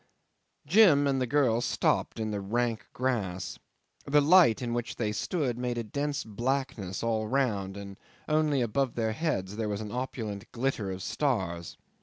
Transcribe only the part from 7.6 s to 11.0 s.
and only above their heads there was an opulent glitter